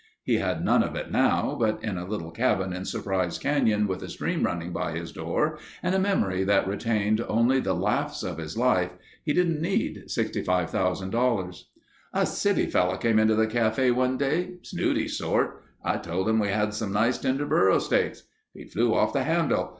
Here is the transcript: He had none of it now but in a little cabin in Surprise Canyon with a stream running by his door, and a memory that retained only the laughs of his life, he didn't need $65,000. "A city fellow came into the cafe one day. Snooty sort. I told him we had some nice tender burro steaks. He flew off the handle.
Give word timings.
He 0.23 0.37
had 0.37 0.65
none 0.65 0.81
of 0.81 0.95
it 0.95 1.11
now 1.11 1.55
but 1.59 1.83
in 1.83 1.95
a 1.95 2.07
little 2.07 2.31
cabin 2.31 2.73
in 2.73 2.85
Surprise 2.85 3.37
Canyon 3.37 3.85
with 3.85 4.01
a 4.01 4.09
stream 4.09 4.41
running 4.47 4.73
by 4.73 4.93
his 4.93 5.11
door, 5.11 5.59
and 5.83 5.93
a 5.93 5.99
memory 5.99 6.43
that 6.43 6.67
retained 6.67 7.23
only 7.27 7.59
the 7.59 7.75
laughs 7.75 8.23
of 8.23 8.39
his 8.39 8.57
life, 8.57 8.89
he 9.23 9.31
didn't 9.31 9.61
need 9.61 10.05
$65,000. 10.07 11.65
"A 12.13 12.25
city 12.25 12.65
fellow 12.65 12.97
came 12.97 13.19
into 13.19 13.35
the 13.35 13.45
cafe 13.45 13.91
one 13.91 14.17
day. 14.17 14.55
Snooty 14.63 15.07
sort. 15.07 15.61
I 15.85 15.97
told 15.97 16.27
him 16.27 16.39
we 16.39 16.47
had 16.47 16.73
some 16.73 16.91
nice 16.91 17.19
tender 17.19 17.45
burro 17.45 17.77
steaks. 17.77 18.23
He 18.55 18.65
flew 18.65 18.95
off 18.95 19.13
the 19.13 19.21
handle. 19.21 19.69